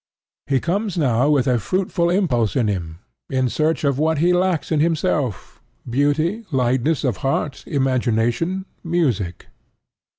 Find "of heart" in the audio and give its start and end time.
7.03-7.63